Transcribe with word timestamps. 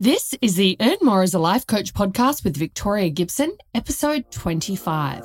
This 0.00 0.34
is 0.42 0.56
the 0.56 0.76
Earn 0.80 0.96
More 1.02 1.22
as 1.22 1.34
a 1.34 1.38
Life 1.38 1.68
Coach 1.68 1.94
podcast 1.94 2.42
with 2.42 2.56
Victoria 2.56 3.10
Gibson, 3.10 3.56
episode 3.76 4.28
25. 4.32 5.24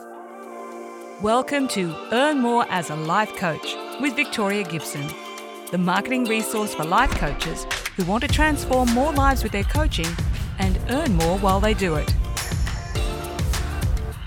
Welcome 1.23 1.67
to 1.69 1.95
Earn 2.11 2.38
More 2.38 2.67
as 2.69 2.92
a 2.92 2.95
Life 2.95 3.35
Coach 3.35 3.75
with 4.00 4.16
Victoria 4.16 4.63
Gibson, 4.63 5.08
the 5.71 5.79
marketing 5.79 6.25
resource 6.25 6.75
for 6.75 6.83
life 6.83 7.09
coaches 7.16 7.66
who 7.95 8.05
want 8.05 8.21
to 8.21 8.27
transform 8.27 8.91
more 8.91 9.11
lives 9.11 9.41
with 9.41 9.54
their 9.54 9.63
coaching 9.63 10.05
and 10.59 10.79
earn 10.89 11.15
more 11.15 11.39
while 11.39 11.59
they 11.59 11.73
do 11.73 11.95
it. 11.95 12.13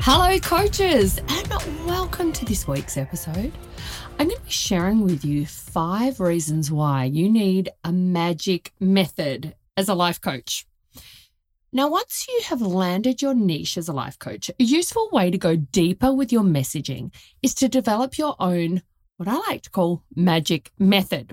Hello, 0.00 0.36
coaches, 0.40 1.18
and 1.18 1.86
welcome 1.86 2.32
to 2.32 2.44
this 2.44 2.66
week's 2.66 2.96
episode. 2.96 3.52
I'm 4.18 4.26
going 4.26 4.36
to 4.38 4.42
be 4.44 4.50
sharing 4.50 5.02
with 5.02 5.24
you 5.24 5.46
five 5.46 6.18
reasons 6.18 6.68
why 6.72 7.04
you 7.04 7.30
need 7.30 7.70
a 7.84 7.92
magic 7.92 8.72
method 8.80 9.54
as 9.76 9.88
a 9.88 9.94
life 9.94 10.20
coach. 10.20 10.66
Now, 11.72 11.88
once 11.88 12.26
you 12.28 12.42
have 12.46 12.60
landed 12.60 13.22
your 13.22 13.34
niche 13.34 13.78
as 13.78 13.88
a 13.88 13.94
life 13.94 14.18
coach, 14.18 14.50
a 14.50 14.62
useful 14.62 15.08
way 15.10 15.30
to 15.30 15.38
go 15.38 15.56
deeper 15.56 16.12
with 16.12 16.30
your 16.30 16.42
messaging 16.42 17.14
is 17.40 17.54
to 17.54 17.68
develop 17.68 18.18
your 18.18 18.36
own, 18.38 18.82
what 19.16 19.28
I 19.28 19.36
like 19.36 19.62
to 19.62 19.70
call 19.70 20.02
magic 20.14 20.70
method. 20.78 21.32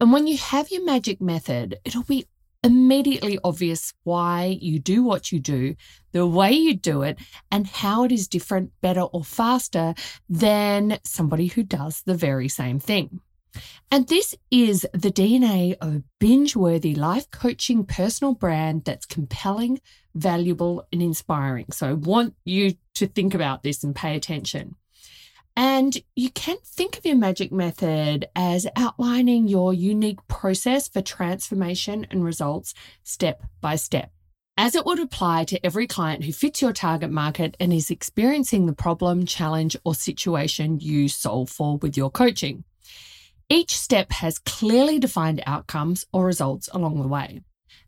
And 0.00 0.12
when 0.12 0.28
you 0.28 0.38
have 0.38 0.70
your 0.70 0.84
magic 0.84 1.20
method, 1.20 1.78
it'll 1.84 2.04
be 2.04 2.26
immediately 2.62 3.40
obvious 3.42 3.92
why 4.04 4.56
you 4.60 4.78
do 4.78 5.02
what 5.02 5.32
you 5.32 5.40
do, 5.40 5.74
the 6.12 6.24
way 6.24 6.52
you 6.52 6.74
do 6.74 7.02
it, 7.02 7.18
and 7.50 7.66
how 7.66 8.04
it 8.04 8.12
is 8.12 8.28
different, 8.28 8.70
better, 8.82 9.00
or 9.00 9.24
faster 9.24 9.94
than 10.28 10.98
somebody 11.02 11.48
who 11.48 11.64
does 11.64 12.02
the 12.02 12.14
very 12.14 12.48
same 12.48 12.78
thing. 12.78 13.20
And 13.90 14.08
this 14.08 14.34
is 14.50 14.86
the 14.92 15.10
DNA 15.10 15.76
of 15.80 15.96
a 15.96 16.02
binge 16.18 16.56
worthy 16.56 16.94
life 16.94 17.30
coaching 17.30 17.84
personal 17.84 18.34
brand 18.34 18.84
that's 18.84 19.06
compelling, 19.06 19.80
valuable, 20.14 20.86
and 20.92 21.02
inspiring. 21.02 21.66
So 21.72 21.88
I 21.90 21.92
want 21.92 22.34
you 22.44 22.74
to 22.94 23.06
think 23.06 23.34
about 23.34 23.62
this 23.62 23.84
and 23.84 23.94
pay 23.94 24.16
attention. 24.16 24.76
And 25.54 25.96
you 26.16 26.30
can 26.30 26.56
think 26.64 26.96
of 26.96 27.04
your 27.04 27.16
magic 27.16 27.52
method 27.52 28.26
as 28.34 28.66
outlining 28.74 29.48
your 29.48 29.74
unique 29.74 30.26
process 30.26 30.88
for 30.88 31.02
transformation 31.02 32.06
and 32.10 32.24
results 32.24 32.72
step 33.04 33.42
by 33.60 33.76
step. 33.76 34.10
As 34.56 34.74
it 34.74 34.86
would 34.86 35.00
apply 35.00 35.44
to 35.44 35.64
every 35.64 35.86
client 35.86 36.24
who 36.24 36.32
fits 36.32 36.62
your 36.62 36.72
target 36.72 37.10
market 37.10 37.56
and 37.58 37.72
is 37.72 37.90
experiencing 37.90 38.66
the 38.66 38.72
problem, 38.72 39.26
challenge, 39.26 39.76
or 39.84 39.94
situation 39.94 40.78
you 40.80 41.08
solve 41.08 41.50
for 41.50 41.78
with 41.78 41.96
your 41.96 42.10
coaching. 42.10 42.64
Each 43.52 43.76
step 43.76 44.12
has 44.12 44.38
clearly 44.38 44.98
defined 44.98 45.42
outcomes 45.44 46.06
or 46.10 46.24
results 46.24 46.70
along 46.72 47.02
the 47.02 47.06
way. 47.06 47.42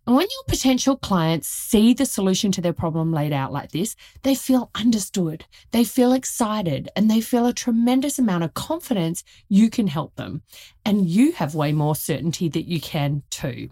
And 0.07 0.15
when 0.15 0.27
your 0.27 0.45
potential 0.47 0.95
clients 0.95 1.49
see 1.49 1.95
the 1.95 2.05
solution 2.05 2.53
to 2.53 2.61
their 2.61 2.75
problem 2.75 3.15
laid 3.15 3.33
out 3.33 3.51
like 3.51 3.71
this, 3.71 3.97
they 4.25 4.35
feel 4.35 4.71
understood, 4.75 5.47
they 5.71 5.85
feel 5.85 6.13
excited, 6.13 6.91
and 6.95 7.11
they 7.11 7.23
feel 7.23 7.47
a 7.47 7.55
tremendous 7.55 8.19
amount 8.19 8.45
of 8.45 8.53
confidence 8.53 9.25
you 9.49 9.71
can 9.71 9.87
help 9.87 10.17
them. 10.17 10.43
And 10.85 11.09
you 11.09 11.33
have 11.33 11.55
way 11.55 11.73
more 11.73 11.97
certainty 11.97 12.51
that 12.51 12.69
you 12.69 12.79
can 12.79 13.23
too. 13.31 13.71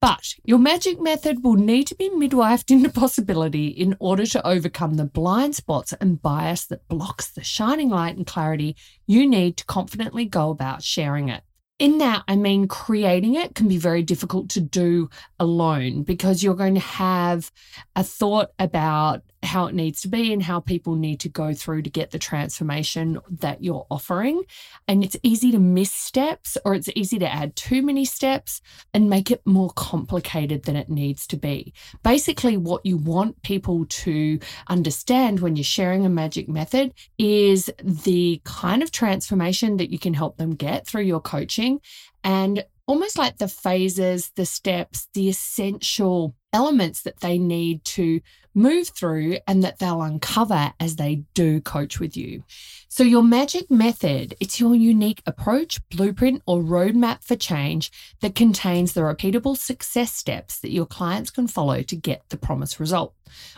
But 0.00 0.34
your 0.44 0.58
magic 0.58 1.00
method 1.00 1.42
will 1.42 1.54
need 1.54 1.86
to 1.88 1.94
be 1.94 2.10
midwifed 2.10 2.70
into 2.70 2.90
possibility 2.90 3.68
in 3.68 3.96
order 3.98 4.26
to 4.26 4.46
overcome 4.46 4.94
the 4.94 5.04
blind 5.04 5.54
spots 5.54 5.92
and 6.00 6.20
bias 6.20 6.66
that 6.66 6.86
blocks 6.88 7.30
the 7.30 7.44
shining 7.44 7.88
light 7.88 8.16
and 8.16 8.26
clarity 8.26 8.76
you 9.06 9.28
need 9.28 9.56
to 9.58 9.64
confidently 9.64 10.24
go 10.24 10.50
about 10.50 10.82
sharing 10.82 11.28
it. 11.28 11.42
In 11.80 11.98
that, 11.98 12.22
I 12.28 12.36
mean, 12.36 12.68
creating 12.68 13.34
it 13.34 13.56
can 13.56 13.66
be 13.66 13.78
very 13.78 14.02
difficult 14.02 14.48
to 14.50 14.60
do 14.60 15.10
alone 15.40 16.04
because 16.04 16.42
you're 16.42 16.54
going 16.54 16.74
to 16.74 16.80
have 16.80 17.50
a 17.96 18.04
thought 18.04 18.50
about 18.60 19.22
how 19.44 19.66
it 19.66 19.74
needs 19.74 20.00
to 20.02 20.08
be 20.08 20.32
and 20.32 20.42
how 20.42 20.60
people 20.60 20.96
need 20.96 21.20
to 21.20 21.28
go 21.28 21.52
through 21.52 21.82
to 21.82 21.90
get 21.90 22.10
the 22.10 22.18
transformation 22.18 23.18
that 23.28 23.62
you're 23.62 23.86
offering. 23.90 24.42
And 24.88 25.04
it's 25.04 25.16
easy 25.22 25.50
to 25.52 25.58
miss 25.58 25.92
steps 25.92 26.56
or 26.64 26.74
it's 26.74 26.88
easy 26.94 27.18
to 27.18 27.32
add 27.32 27.56
too 27.56 27.82
many 27.82 28.04
steps 28.04 28.60
and 28.92 29.10
make 29.10 29.30
it 29.30 29.42
more 29.44 29.70
complicated 29.70 30.64
than 30.64 30.76
it 30.76 30.88
needs 30.88 31.26
to 31.28 31.36
be. 31.36 31.72
Basically, 32.02 32.56
what 32.56 32.84
you 32.84 32.96
want 32.96 33.42
people 33.42 33.86
to 33.86 34.38
understand 34.68 35.40
when 35.40 35.56
you're 35.56 35.64
sharing 35.64 36.04
a 36.04 36.10
magic 36.10 36.48
method 36.48 36.92
is 37.18 37.70
the 37.82 38.40
kind 38.44 38.82
of 38.82 38.90
transformation 38.90 39.76
that 39.76 39.90
you 39.90 39.98
can 39.98 40.14
help 40.14 40.36
them 40.36 40.54
get 40.54 40.86
through 40.86 41.02
your 41.02 41.20
coaching 41.20 41.80
and 42.22 42.64
almost 42.86 43.18
like 43.18 43.38
the 43.38 43.48
phases, 43.48 44.30
the 44.36 44.46
steps, 44.46 45.08
the 45.14 45.28
essential 45.28 46.34
elements 46.52 47.02
that 47.02 47.20
they 47.20 47.38
need 47.38 47.84
to 47.84 48.20
move 48.54 48.88
through 48.88 49.38
and 49.46 49.62
that 49.64 49.78
they'll 49.78 50.02
uncover 50.02 50.72
as 50.80 50.96
they 50.96 51.24
do 51.34 51.60
coach 51.60 52.00
with 52.00 52.16
you. 52.16 52.44
So 52.88 53.02
your 53.02 53.22
magic 53.22 53.70
method, 53.70 54.36
it's 54.40 54.60
your 54.60 54.74
unique 54.74 55.22
approach, 55.26 55.80
blueprint 55.88 56.42
or 56.46 56.60
roadmap 56.60 57.24
for 57.24 57.36
change 57.36 57.90
that 58.20 58.34
contains 58.34 58.92
the 58.92 59.00
repeatable 59.00 59.56
success 59.56 60.12
steps 60.12 60.60
that 60.60 60.72
your 60.72 60.86
clients 60.86 61.30
can 61.30 61.48
follow 61.48 61.82
to 61.82 61.96
get 61.96 62.22
the 62.28 62.36
promised 62.36 62.78
result 62.78 63.14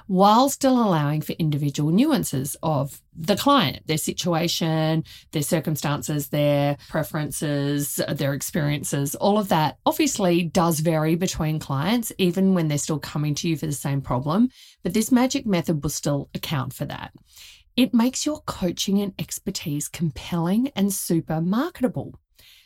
while 0.07 0.49
still 0.49 0.81
allowing 0.81 1.21
for 1.21 1.33
individual 1.33 1.91
nuances 1.91 2.57
of 2.63 3.01
the 3.19 3.37
client, 3.37 3.87
their 3.87 3.99
situation, 3.99 5.03
their 5.33 5.43
circumstances, 5.43 6.29
their 6.29 6.77
preferences, 6.89 8.01
their 8.09 8.35
experiences, 8.35 9.15
all 9.15 9.39
of 9.39 9.49
that 9.49 9.79
obviously 9.87 10.43
does 10.45 10.81
vary 10.81 11.15
between 11.15 11.59
clients, 11.59 12.13
even 12.19 12.55
when 12.55 12.69
they're 12.69 12.79
still 12.79 12.99
coming 12.99 13.35
to 13.35 13.49
you 13.49 13.57
for 13.57 13.67
the 13.67 13.73
same 13.73 14.01
problem. 14.01 14.51
But 14.87 14.95
this 14.95 15.11
magic 15.11 15.47
method 15.47 15.83
will 15.83 15.91
still 15.91 16.31
account 16.33 16.73
for 16.73 16.85
that. 16.85 17.13
It 17.77 17.93
makes 17.93 18.25
your 18.25 18.43
coaching 18.43 19.01
and 19.01 19.15
expertise 19.19 19.89
compelling 19.89 20.69
and 20.77 20.93
super 20.93 21.41
marketable. 21.41 22.15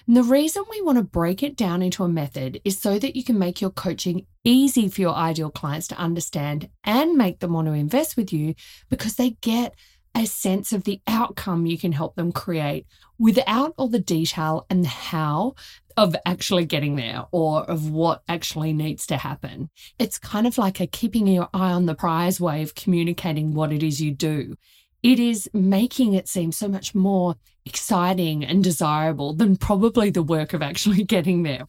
And 0.06 0.14
the 0.14 0.22
reason 0.22 0.64
we 0.70 0.82
want 0.82 0.98
to 0.98 1.02
break 1.02 1.42
it 1.42 1.56
down 1.56 1.80
into 1.80 2.04
a 2.04 2.10
method 2.10 2.60
is 2.62 2.78
so 2.78 2.98
that 2.98 3.16
you 3.16 3.24
can 3.24 3.38
make 3.38 3.62
your 3.62 3.70
coaching 3.70 4.26
easy 4.44 4.86
for 4.90 5.00
your 5.00 5.14
ideal 5.14 5.50
clients 5.50 5.88
to 5.88 5.98
understand 5.98 6.68
and 6.84 7.16
make 7.16 7.38
them 7.38 7.54
want 7.54 7.68
to 7.68 7.72
invest 7.72 8.18
with 8.18 8.34
you 8.34 8.54
because 8.90 9.14
they 9.14 9.38
get 9.40 9.74
a 10.14 10.26
sense 10.26 10.74
of 10.74 10.84
the 10.84 11.00
outcome 11.06 11.64
you 11.64 11.78
can 11.78 11.92
help 11.92 12.16
them 12.16 12.32
create 12.32 12.84
without 13.18 13.72
all 13.78 13.88
the 13.88 13.98
detail 13.98 14.66
and 14.68 14.84
the 14.84 14.88
how 14.88 15.54
of 16.00 16.16
actually 16.24 16.64
getting 16.64 16.96
there 16.96 17.26
or 17.30 17.62
of 17.64 17.90
what 17.90 18.22
actually 18.26 18.72
needs 18.72 19.04
to 19.06 19.18
happen. 19.18 19.68
It's 19.98 20.16
kind 20.16 20.46
of 20.46 20.56
like 20.56 20.80
a 20.80 20.86
keeping 20.86 21.26
your 21.26 21.50
eye 21.52 21.72
on 21.72 21.84
the 21.84 21.94
prize 21.94 22.40
way 22.40 22.62
of 22.62 22.74
communicating 22.74 23.52
what 23.52 23.70
it 23.70 23.82
is 23.82 24.00
you 24.00 24.10
do. 24.10 24.54
It 25.02 25.18
is 25.18 25.50
making 25.52 26.14
it 26.14 26.26
seem 26.26 26.52
so 26.52 26.68
much 26.68 26.94
more 26.94 27.34
exciting 27.66 28.42
and 28.42 28.64
desirable 28.64 29.34
than 29.34 29.56
probably 29.56 30.08
the 30.08 30.22
work 30.22 30.54
of 30.54 30.62
actually 30.62 31.04
getting 31.14 31.42
there. 31.42 31.66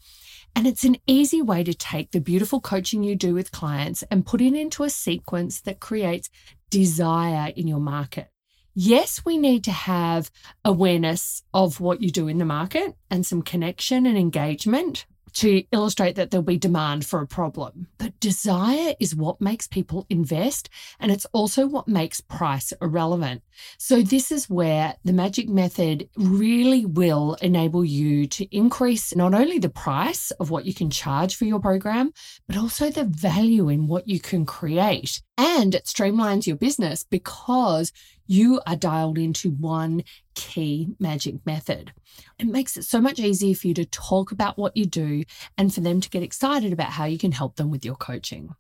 And 0.55 0.65
it's 0.65 0.85
an 0.85 0.95
easy 1.05 1.41
way 1.41 1.65
to 1.65 1.73
take 1.73 2.11
the 2.11 2.21
beautiful 2.21 2.61
coaching 2.61 3.03
you 3.03 3.17
do 3.17 3.33
with 3.33 3.51
clients 3.51 4.01
and 4.03 4.25
put 4.25 4.39
it 4.39 4.53
into 4.53 4.83
a 4.83 4.89
sequence 4.89 5.59
that 5.61 5.81
creates 5.81 6.29
desire 6.69 7.51
in 7.53 7.67
your 7.67 7.81
market. 7.81 8.30
Yes, 8.73 9.21
we 9.25 9.37
need 9.37 9.63
to 9.65 9.71
have 9.71 10.31
awareness 10.63 11.43
of 11.53 11.81
what 11.81 12.01
you 12.01 12.09
do 12.09 12.27
in 12.27 12.37
the 12.37 12.45
market 12.45 12.95
and 13.09 13.25
some 13.25 13.41
connection 13.41 14.05
and 14.05 14.17
engagement 14.17 15.05
to 15.33 15.63
illustrate 15.71 16.15
that 16.15 16.31
there'll 16.31 16.43
be 16.43 16.57
demand 16.57 17.05
for 17.05 17.21
a 17.21 17.27
problem. 17.27 17.87
But 17.97 18.19
desire 18.19 18.95
is 18.99 19.15
what 19.15 19.41
makes 19.41 19.67
people 19.67 20.05
invest, 20.09 20.69
and 20.99 21.11
it's 21.11 21.25
also 21.31 21.67
what 21.67 21.87
makes 21.87 22.21
price 22.21 22.73
irrelevant. 22.81 23.41
So, 23.77 24.01
this 24.01 24.31
is 24.31 24.49
where 24.49 24.95
the 25.03 25.13
magic 25.13 25.47
method 25.47 26.09
really 26.15 26.85
will 26.85 27.35
enable 27.41 27.85
you 27.85 28.27
to 28.27 28.55
increase 28.55 29.15
not 29.15 29.33
only 29.33 29.59
the 29.59 29.69
price 29.69 30.31
of 30.31 30.49
what 30.49 30.65
you 30.65 30.73
can 30.73 30.89
charge 30.89 31.35
for 31.35 31.45
your 31.45 31.59
program, 31.59 32.11
but 32.47 32.57
also 32.57 32.89
the 32.89 33.05
value 33.05 33.69
in 33.69 33.87
what 33.87 34.07
you 34.07 34.19
can 34.19 34.45
create. 34.45 35.21
And 35.37 35.73
it 35.73 35.85
streamlines 35.85 36.45
your 36.45 36.57
business 36.57 37.03
because 37.03 37.91
you 38.31 38.61
are 38.65 38.77
dialed 38.77 39.17
into 39.17 39.51
one 39.51 40.03
key 40.35 40.95
magic 40.99 41.45
method. 41.45 41.91
It 42.39 42.47
makes 42.47 42.77
it 42.77 42.83
so 42.83 43.01
much 43.01 43.19
easier 43.19 43.53
for 43.53 43.67
you 43.67 43.73
to 43.73 43.85
talk 43.85 44.31
about 44.31 44.57
what 44.57 44.77
you 44.77 44.85
do 44.85 45.23
and 45.57 45.73
for 45.73 45.81
them 45.81 45.99
to 45.99 46.09
get 46.09 46.23
excited 46.23 46.71
about 46.71 46.91
how 46.91 47.03
you 47.03 47.17
can 47.17 47.33
help 47.33 47.57
them 47.57 47.69
with 47.69 47.83
your 47.83 47.95
coaching. 47.95 48.55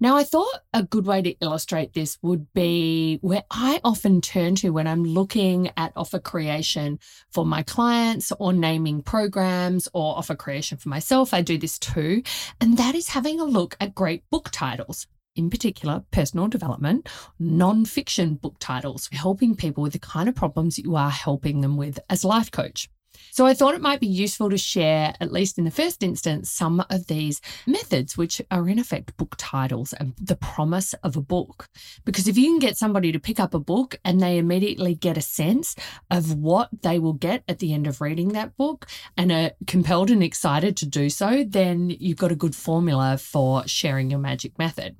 Now, 0.00 0.16
I 0.16 0.24
thought 0.24 0.58
a 0.72 0.82
good 0.82 1.06
way 1.06 1.22
to 1.22 1.36
illustrate 1.40 1.94
this 1.94 2.18
would 2.22 2.52
be 2.54 3.18
where 3.22 3.44
I 3.52 3.80
often 3.84 4.20
turn 4.20 4.56
to 4.56 4.70
when 4.70 4.88
I'm 4.88 5.04
looking 5.04 5.70
at 5.76 5.92
offer 5.94 6.18
creation 6.18 6.98
for 7.30 7.46
my 7.46 7.62
clients 7.62 8.32
or 8.40 8.52
naming 8.52 9.00
programs 9.00 9.88
or 9.94 10.18
offer 10.18 10.34
creation 10.34 10.76
for 10.76 10.88
myself. 10.88 11.32
I 11.32 11.40
do 11.40 11.56
this 11.56 11.78
too. 11.78 12.22
And 12.60 12.76
that 12.78 12.96
is 12.96 13.08
having 13.08 13.40
a 13.40 13.44
look 13.44 13.76
at 13.80 13.94
great 13.94 14.28
book 14.28 14.50
titles 14.50 15.06
in 15.36 15.50
particular 15.50 16.04
personal 16.10 16.48
development, 16.48 17.08
non-fiction 17.38 18.34
book 18.34 18.56
titles, 18.58 19.08
helping 19.12 19.54
people 19.54 19.82
with 19.82 19.92
the 19.92 19.98
kind 19.98 20.28
of 20.28 20.34
problems 20.34 20.76
that 20.76 20.84
you 20.84 20.96
are 20.96 21.10
helping 21.10 21.60
them 21.60 21.76
with 21.76 21.98
as 22.08 22.24
life 22.24 22.50
coach. 22.50 22.88
So 23.30 23.46
I 23.46 23.54
thought 23.54 23.74
it 23.74 23.80
might 23.80 24.00
be 24.00 24.06
useful 24.06 24.50
to 24.50 24.58
share, 24.58 25.14
at 25.20 25.32
least 25.32 25.58
in 25.58 25.64
the 25.64 25.70
first 25.70 26.02
instance, 26.02 26.50
some 26.50 26.84
of 26.90 27.06
these 27.06 27.40
methods, 27.66 28.16
which 28.16 28.40
are 28.50 28.68
in 28.68 28.78
effect 28.78 29.16
book 29.16 29.34
titles 29.38 29.92
and 29.92 30.14
the 30.20 30.36
promise 30.36 30.94
of 30.94 31.16
a 31.16 31.20
book. 31.20 31.68
Because 32.04 32.28
if 32.28 32.36
you 32.36 32.46
can 32.46 32.58
get 32.58 32.76
somebody 32.76 33.12
to 33.12 33.18
pick 33.18 33.40
up 33.40 33.54
a 33.54 33.58
book 33.58 33.98
and 34.04 34.20
they 34.20 34.38
immediately 34.38 34.94
get 34.94 35.16
a 35.16 35.22
sense 35.22 35.74
of 36.10 36.34
what 36.34 36.68
they 36.82 36.98
will 36.98 37.12
get 37.12 37.42
at 37.48 37.58
the 37.58 37.72
end 37.72 37.86
of 37.86 38.00
reading 38.00 38.28
that 38.28 38.56
book 38.56 38.86
and 39.16 39.32
are 39.32 39.52
compelled 39.66 40.10
and 40.10 40.22
excited 40.22 40.76
to 40.76 40.86
do 40.86 41.10
so, 41.10 41.44
then 41.46 41.90
you've 41.90 42.18
got 42.18 42.32
a 42.32 42.36
good 42.36 42.54
formula 42.54 43.18
for 43.18 43.66
sharing 43.66 44.10
your 44.10 44.20
magic 44.20 44.58
method. 44.58 44.96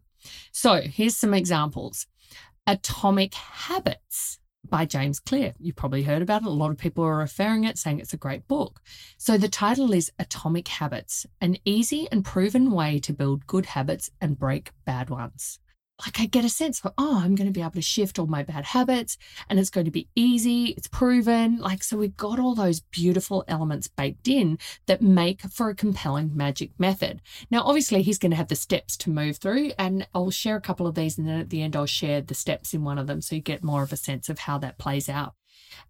So 0.53 0.81
here's 0.83 1.17
some 1.17 1.35
examples 1.35 2.07
Atomic 2.67 3.35
Habits 3.35 4.39
by 4.69 4.87
James 4.87 5.21
Clear. 5.21 5.55
You've 5.59 5.77
probably 5.77 6.03
heard 6.03 6.23
about 6.23 6.43
it. 6.43 6.49
A 6.49 6.51
lot 6.51 6.71
of 6.71 6.79
people 6.79 7.05
are 7.05 7.19
referring 7.19 7.65
it, 7.65 7.79
saying 7.79 8.01
it's 8.01 8.15
a 8.15 8.19
great 8.19 8.49
book. 8.49 8.81
So 9.19 9.37
the 9.37 9.49
title 9.49 9.93
is 9.93 10.11
Atomic 10.19 10.69
Habits, 10.69 11.27
an 11.41 11.59
easy 11.65 12.09
and 12.11 12.25
proven 12.25 12.71
way 12.71 12.99
to 13.01 13.13
build 13.13 13.47
good 13.47 13.67
habits 13.67 14.11
and 14.21 14.39
break 14.39 14.73
bad 14.87 15.11
ones 15.11 15.59
like 16.01 16.21
I 16.21 16.27
get 16.27 16.45
a 16.45 16.49
sense 16.49 16.81
of, 16.85 16.93
oh, 16.99 17.21
I'm 17.23 17.37
going 17.37 17.47
to 17.47 17.53
be 17.53 17.61
able 17.61 17.73
to 17.73 17.83
shift 17.83 18.19
all 18.19 18.27
my 18.27 18.43
bad 18.43 18.65
habits 18.65 19.17
and 19.49 19.61
it's 19.61 19.71
going 19.71 19.85
to 19.85 19.93
be 19.93 20.09
easy. 20.17 20.75
It's 20.77 20.89
proven. 20.89 21.59
Like, 21.59 21.85
so 21.85 21.97
we've 21.97 22.17
got 22.17 22.41
all 22.41 22.55
those 22.55 22.81
beautiful 22.81 23.45
elements 23.47 23.87
baked 23.87 24.27
in 24.27 24.59
that 24.87 25.03
make 25.03 25.43
for 25.43 25.69
a 25.69 25.75
compelling 25.75 26.37
magic 26.37 26.73
method. 26.79 27.23
Now, 27.51 27.63
obviously, 27.63 28.03
he's 28.03 28.19
going 28.19 28.33
to 28.33 28.37
have 28.37 28.49
the 28.49 28.57
steps 28.57 28.97
to 28.99 29.11
move 29.11 29.37
through, 29.37 29.71
and 29.79 30.07
I'll 30.15 30.31
share 30.31 30.57
a 30.57 30.61
couple 30.61 30.87
of 30.87 30.97
these. 30.97 31.17
And 31.17 31.29
then 31.29 31.41
at 31.41 31.51
the 31.51 31.63
end, 31.63 31.77
I'll 31.77 31.87
share 31.87 32.21
the 32.21 32.35
steps 32.35 32.75
in 32.75 32.83
one 32.83 32.99
of 32.99 33.07
them 33.07 33.21
so 33.21 33.37
you 33.37 33.41
get 33.41 33.63
more 33.63 33.85
of 33.85 33.93
a 33.93 33.97
sense 33.97 34.29
of 34.29 34.41
how 34.41 34.59
that 34.59 34.79
plays 34.79 35.09
out. 35.09 35.35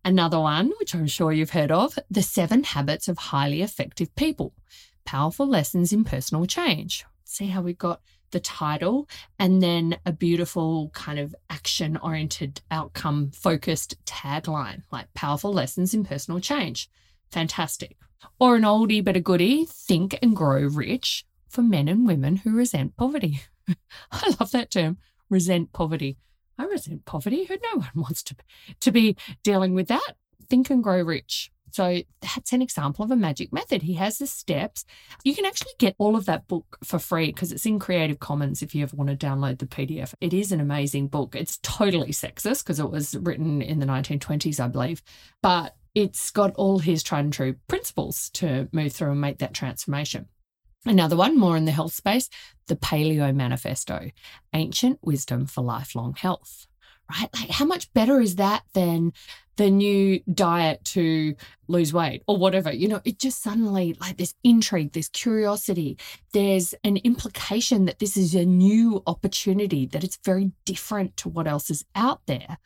Another 0.04 0.38
one, 0.38 0.72
which 0.78 0.94
I'm 0.94 1.06
sure 1.06 1.32
you've 1.32 1.50
heard 1.50 1.72
of, 1.72 1.98
the 2.10 2.22
seven 2.22 2.64
habits 2.64 3.08
of 3.08 3.16
highly 3.18 3.62
effective 3.62 4.14
people, 4.16 4.52
powerful 5.06 5.46
lessons 5.46 5.92
in 5.92 6.04
personal 6.04 6.46
change. 6.46 7.04
See 7.24 7.46
how 7.46 7.62
we've 7.62 7.78
got 7.78 8.00
the 8.34 8.40
title 8.40 9.08
and 9.38 9.62
then 9.62 9.96
a 10.04 10.12
beautiful 10.12 10.90
kind 10.92 11.18
of 11.20 11.34
action 11.48 11.96
oriented, 11.96 12.60
outcome 12.70 13.30
focused 13.30 13.96
tagline 14.04 14.82
like 14.90 15.14
powerful 15.14 15.52
lessons 15.52 15.94
in 15.94 16.04
personal 16.04 16.40
change. 16.40 16.90
Fantastic. 17.30 17.96
Or 18.40 18.56
an 18.56 18.62
oldie 18.62 19.04
but 19.04 19.16
a 19.16 19.20
goodie 19.20 19.66
think 19.66 20.18
and 20.20 20.34
grow 20.34 20.62
rich 20.66 21.24
for 21.48 21.62
men 21.62 21.88
and 21.88 22.06
women 22.06 22.36
who 22.36 22.56
resent 22.56 22.96
poverty. 22.96 23.40
I 24.12 24.34
love 24.40 24.50
that 24.50 24.72
term, 24.72 24.98
resent 25.30 25.72
poverty. 25.72 26.18
I 26.58 26.64
resent 26.64 27.04
poverty. 27.04 27.44
Who 27.44 27.56
no 27.72 27.78
one 27.78 27.90
wants 27.94 28.22
to, 28.24 28.36
to 28.80 28.90
be 28.90 29.16
dealing 29.44 29.74
with 29.74 29.86
that. 29.88 30.16
Think 30.50 30.70
and 30.70 30.82
grow 30.82 31.00
rich. 31.02 31.52
So 31.74 32.02
that's 32.20 32.52
an 32.52 32.62
example 32.62 33.04
of 33.04 33.10
a 33.10 33.16
magic 33.16 33.52
method. 33.52 33.82
He 33.82 33.94
has 33.94 34.18
the 34.18 34.28
steps. 34.28 34.84
You 35.24 35.34
can 35.34 35.44
actually 35.44 35.72
get 35.80 35.96
all 35.98 36.14
of 36.14 36.24
that 36.26 36.46
book 36.46 36.78
for 36.84 37.00
free 37.00 37.26
because 37.26 37.50
it's 37.50 37.66
in 37.66 37.80
Creative 37.80 38.20
Commons 38.20 38.62
if 38.62 38.76
you 38.76 38.84
ever 38.84 38.96
want 38.96 39.10
to 39.10 39.26
download 39.26 39.58
the 39.58 39.66
PDF. 39.66 40.14
It 40.20 40.32
is 40.32 40.52
an 40.52 40.60
amazing 40.60 41.08
book. 41.08 41.34
It's 41.34 41.58
totally 41.64 42.12
sexist 42.12 42.62
because 42.62 42.78
it 42.78 42.92
was 42.92 43.16
written 43.16 43.60
in 43.60 43.80
the 43.80 43.86
1920s, 43.86 44.60
I 44.60 44.68
believe. 44.68 45.02
But 45.42 45.74
it's 45.96 46.30
got 46.30 46.54
all 46.54 46.78
his 46.78 47.02
tried 47.02 47.24
and 47.24 47.32
true 47.32 47.56
principles 47.66 48.30
to 48.34 48.68
move 48.70 48.92
through 48.92 49.10
and 49.10 49.20
make 49.20 49.38
that 49.38 49.52
transformation. 49.52 50.28
Another 50.86 51.16
one, 51.16 51.36
more 51.36 51.56
in 51.56 51.64
the 51.64 51.72
health 51.72 51.94
space, 51.94 52.30
the 52.68 52.76
Paleo 52.76 53.34
Manifesto 53.34 54.10
Ancient 54.52 55.00
Wisdom 55.02 55.46
for 55.46 55.64
Lifelong 55.64 56.14
Health 56.14 56.68
right? 57.10 57.28
Like, 57.34 57.50
how 57.50 57.64
much 57.64 57.92
better 57.92 58.20
is 58.20 58.36
that 58.36 58.62
than 58.72 59.12
the 59.56 59.70
new 59.70 60.18
diet 60.32 60.84
to 60.84 61.34
lose 61.68 61.92
weight 61.92 62.22
or 62.26 62.36
whatever? 62.36 62.72
You 62.72 62.88
know, 62.88 63.00
it 63.04 63.18
just 63.18 63.42
suddenly 63.42 63.96
like 64.00 64.16
this 64.16 64.34
intrigue, 64.42 64.92
this 64.92 65.08
curiosity, 65.08 65.96
there's 66.32 66.74
an 66.82 66.96
implication 66.98 67.84
that 67.84 67.98
this 67.98 68.16
is 68.16 68.34
a 68.34 68.44
new 68.44 69.02
opportunity, 69.06 69.86
that 69.86 70.04
it's 70.04 70.18
very 70.24 70.52
different 70.64 71.16
to 71.18 71.28
what 71.28 71.46
else 71.46 71.70
is 71.70 71.84
out 71.94 72.22
there. 72.26 72.58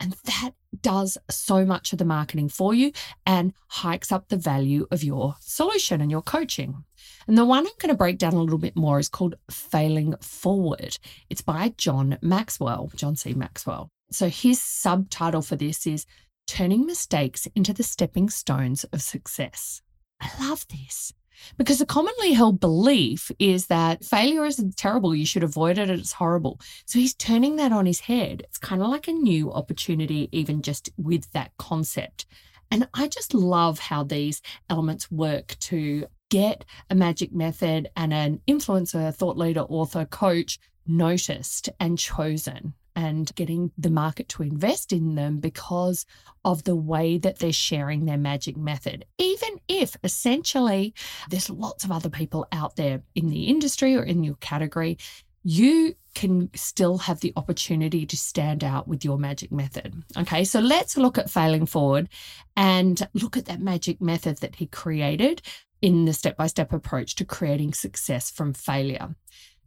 And 0.00 0.16
that 0.24 0.52
does 0.80 1.18
so 1.30 1.64
much 1.64 1.92
of 1.92 1.98
the 1.98 2.04
marketing 2.04 2.48
for 2.48 2.74
you 2.74 2.92
and 3.26 3.52
hikes 3.68 4.10
up 4.10 4.28
the 4.28 4.36
value 4.36 4.86
of 4.90 5.04
your 5.04 5.36
solution 5.40 6.00
and 6.00 6.10
your 6.10 6.22
coaching. 6.22 6.84
And 7.26 7.38
the 7.38 7.44
one 7.44 7.66
I'm 7.66 7.72
going 7.78 7.90
to 7.90 7.96
break 7.96 8.18
down 8.18 8.34
a 8.34 8.40
little 8.40 8.58
bit 8.58 8.76
more 8.76 8.98
is 8.98 9.08
called 9.08 9.36
Failing 9.50 10.14
Forward. 10.20 10.98
It's 11.30 11.42
by 11.42 11.74
John 11.76 12.18
Maxwell, 12.22 12.90
John 12.94 13.16
C. 13.16 13.34
Maxwell. 13.34 13.88
So 14.10 14.28
his 14.28 14.62
subtitle 14.62 15.42
for 15.42 15.56
this 15.56 15.86
is 15.86 16.06
Turning 16.46 16.84
Mistakes 16.84 17.46
into 17.54 17.72
the 17.72 17.82
Stepping 17.82 18.28
Stones 18.28 18.84
of 18.84 19.00
Success. 19.00 19.80
I 20.20 20.30
love 20.40 20.66
this 20.68 21.12
because 21.56 21.80
a 21.80 21.86
commonly 21.86 22.32
held 22.32 22.60
belief 22.60 23.30
is 23.38 23.66
that 23.66 24.04
failure 24.04 24.44
is 24.44 24.62
terrible, 24.76 25.14
you 25.14 25.26
should 25.26 25.42
avoid 25.42 25.78
it, 25.78 25.90
it's 25.90 26.12
horrible. 26.12 26.60
So 26.86 26.98
he's 26.98 27.14
turning 27.14 27.56
that 27.56 27.72
on 27.72 27.86
his 27.86 28.00
head. 28.00 28.42
It's 28.44 28.58
kind 28.58 28.82
of 28.82 28.88
like 28.88 29.08
a 29.08 29.12
new 29.12 29.52
opportunity, 29.52 30.28
even 30.32 30.62
just 30.62 30.90
with 30.96 31.30
that 31.32 31.52
concept. 31.58 32.26
And 32.70 32.88
I 32.94 33.08
just 33.08 33.34
love 33.34 33.78
how 33.78 34.02
these 34.02 34.40
elements 34.70 35.10
work 35.10 35.56
to 35.60 36.06
get 36.32 36.64
a 36.88 36.94
magic 36.94 37.30
method 37.30 37.90
and 37.94 38.10
an 38.14 38.40
influencer, 38.48 39.14
thought 39.14 39.36
leader, 39.36 39.60
author, 39.60 40.06
coach 40.06 40.58
noticed 40.86 41.68
and 41.78 41.98
chosen 41.98 42.72
and 42.96 43.34
getting 43.34 43.70
the 43.76 43.90
market 43.90 44.30
to 44.30 44.42
invest 44.42 44.94
in 44.94 45.14
them 45.14 45.40
because 45.40 46.06
of 46.42 46.64
the 46.64 46.74
way 46.74 47.18
that 47.18 47.38
they're 47.38 47.52
sharing 47.52 48.06
their 48.06 48.16
magic 48.16 48.56
method. 48.56 49.04
Even 49.18 49.60
if 49.68 49.94
essentially 50.02 50.94
there's 51.28 51.50
lots 51.50 51.84
of 51.84 51.92
other 51.92 52.08
people 52.08 52.46
out 52.50 52.76
there 52.76 53.02
in 53.14 53.28
the 53.28 53.44
industry 53.44 53.94
or 53.94 54.02
in 54.02 54.24
your 54.24 54.36
category, 54.36 54.96
you 55.44 55.94
can 56.14 56.48
still 56.54 56.96
have 56.96 57.20
the 57.20 57.34
opportunity 57.36 58.06
to 58.06 58.16
stand 58.16 58.64
out 58.64 58.88
with 58.88 59.04
your 59.04 59.18
magic 59.18 59.52
method. 59.52 60.02
Okay, 60.16 60.44
so 60.44 60.60
let's 60.60 60.96
look 60.96 61.18
at 61.18 61.30
failing 61.30 61.66
forward 61.66 62.08
and 62.56 63.06
look 63.12 63.36
at 63.36 63.44
that 63.46 63.60
magic 63.60 64.00
method 64.00 64.38
that 64.38 64.56
he 64.56 64.66
created 64.66 65.42
in 65.82 66.06
the 66.06 66.12
step 66.12 66.36
by 66.36 66.46
step 66.46 66.72
approach 66.72 67.16
to 67.16 67.24
creating 67.24 67.74
success 67.74 68.30
from 68.30 68.54
failure. 68.54 69.14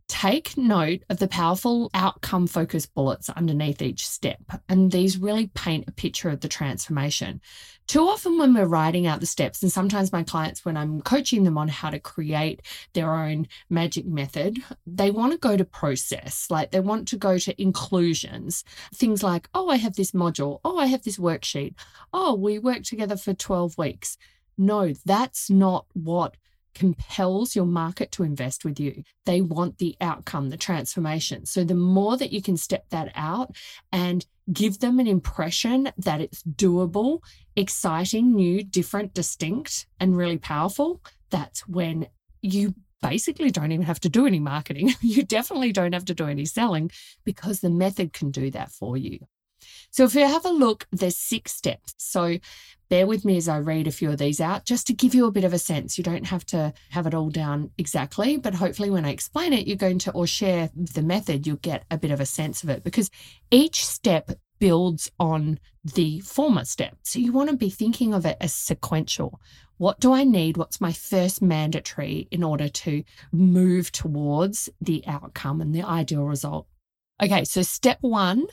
Take 0.07 0.55
note 0.55 1.01
of 1.09 1.17
the 1.17 1.27
powerful 1.27 1.89
outcome 1.95 2.45
focused 2.45 2.93
bullets 2.93 3.27
underneath 3.27 3.81
each 3.81 4.07
step, 4.07 4.39
and 4.69 4.91
these 4.91 5.17
really 5.17 5.47
paint 5.47 5.85
a 5.87 5.91
picture 5.91 6.29
of 6.29 6.41
the 6.41 6.47
transformation. 6.47 7.41
Too 7.87 8.01
often, 8.01 8.37
when 8.37 8.53
we're 8.53 8.67
writing 8.67 9.07
out 9.07 9.19
the 9.19 9.25
steps, 9.25 9.63
and 9.63 9.71
sometimes 9.71 10.11
my 10.11 10.21
clients, 10.21 10.63
when 10.63 10.77
I'm 10.77 11.01
coaching 11.01 11.43
them 11.43 11.57
on 11.57 11.69
how 11.69 11.89
to 11.89 11.99
create 11.99 12.61
their 12.93 13.15
own 13.15 13.47
magic 13.67 14.05
method, 14.05 14.59
they 14.85 15.09
want 15.09 15.31
to 15.33 15.39
go 15.39 15.57
to 15.57 15.65
process, 15.65 16.51
like 16.51 16.69
they 16.69 16.81
want 16.81 17.07
to 17.07 17.17
go 17.17 17.39
to 17.39 17.59
inclusions. 17.59 18.63
Things 18.93 19.23
like, 19.23 19.49
oh, 19.55 19.69
I 19.69 19.77
have 19.77 19.95
this 19.95 20.11
module, 20.11 20.59
oh, 20.63 20.77
I 20.77 20.85
have 20.85 21.01
this 21.01 21.17
worksheet, 21.17 21.73
oh, 22.13 22.35
we 22.35 22.59
worked 22.59 22.85
together 22.85 23.17
for 23.17 23.33
12 23.33 23.75
weeks. 23.75 24.19
No, 24.57 24.93
that's 25.05 25.49
not 25.49 25.85
what 25.93 26.35
compels 26.75 27.55
your 27.55 27.65
market 27.65 28.11
to 28.11 28.23
invest 28.23 28.65
with 28.65 28.79
you. 28.79 29.03
They 29.25 29.41
want 29.41 29.77
the 29.77 29.95
outcome, 30.01 30.49
the 30.49 30.57
transformation. 30.57 31.45
So 31.45 31.63
the 31.63 31.73
more 31.73 32.17
that 32.17 32.33
you 32.33 32.41
can 32.41 32.57
step 32.57 32.85
that 32.89 33.11
out 33.15 33.55
and 33.91 34.25
give 34.51 34.79
them 34.79 34.99
an 34.99 35.07
impression 35.07 35.91
that 35.97 36.21
it's 36.21 36.43
doable, 36.43 37.21
exciting, 37.55 38.35
new, 38.35 38.63
different, 38.63 39.13
distinct, 39.13 39.87
and 39.99 40.15
really 40.15 40.37
powerful, 40.37 41.01
that's 41.31 41.67
when 41.67 42.07
you 42.41 42.75
basically 43.01 43.51
don't 43.51 43.71
even 43.71 43.85
have 43.85 43.99
to 44.01 44.09
do 44.09 44.27
any 44.27 44.39
marketing. 44.39 44.93
you 45.01 45.23
definitely 45.23 45.71
don't 45.71 45.93
have 45.93 46.05
to 46.05 46.13
do 46.13 46.27
any 46.27 46.45
selling 46.45 46.91
because 47.23 47.61
the 47.61 47.69
method 47.69 48.13
can 48.13 48.31
do 48.31 48.51
that 48.51 48.71
for 48.71 48.97
you. 48.97 49.19
So 49.95 50.03
if 50.03 50.13
you 50.13 50.27
have 50.27 50.43
a 50.43 50.49
look, 50.49 50.87
there's 50.91 51.15
six 51.15 51.53
steps. 51.53 51.93
So 51.95 52.37
bear 52.89 53.07
with 53.07 53.23
me 53.23 53.37
as 53.37 53.47
I 53.47 53.59
read 53.59 53.87
a 53.87 53.91
few 53.91 54.11
of 54.11 54.17
these 54.17 54.41
out 54.41 54.65
just 54.65 54.87
to 54.87 54.93
give 54.93 55.15
you 55.15 55.25
a 55.25 55.31
bit 55.31 55.45
of 55.45 55.53
a 55.53 55.57
sense. 55.57 55.97
You 55.97 56.03
don't 56.03 56.25
have 56.25 56.45
to 56.47 56.73
have 56.89 57.07
it 57.07 57.13
all 57.13 57.29
down 57.29 57.71
exactly, 57.77 58.35
but 58.35 58.55
hopefully 58.55 58.89
when 58.89 59.05
I 59.05 59.11
explain 59.11 59.53
it, 59.53 59.67
you're 59.67 59.77
going 59.77 59.99
to 59.99 60.11
or 60.11 60.27
share 60.27 60.69
the 60.75 61.01
method, 61.01 61.47
you'll 61.47 61.55
get 61.55 61.85
a 61.89 61.97
bit 61.97 62.11
of 62.11 62.19
a 62.19 62.25
sense 62.25 62.61
of 62.61 62.69
it 62.69 62.83
because 62.83 63.09
each 63.51 63.85
step 63.85 64.31
builds 64.59 65.09
on 65.17 65.61
the 65.85 66.19
former 66.19 66.65
step. 66.65 66.97
So 67.03 67.19
you 67.19 67.31
want 67.31 67.51
to 67.51 67.55
be 67.55 67.69
thinking 67.69 68.13
of 68.13 68.25
it 68.25 68.35
as 68.41 68.53
sequential. 68.53 69.39
What 69.77 70.01
do 70.01 70.11
I 70.11 70.25
need? 70.25 70.57
What's 70.57 70.81
my 70.81 70.91
first 70.91 71.41
mandatory 71.41 72.27
in 72.31 72.43
order 72.43 72.67
to 72.67 73.01
move 73.31 73.93
towards 73.93 74.67
the 74.81 75.05
outcome 75.07 75.61
and 75.61 75.73
the 75.73 75.83
ideal 75.83 76.25
result? 76.25 76.67
Okay, 77.23 77.45
so 77.45 77.61
step 77.61 77.99
one 78.01 78.47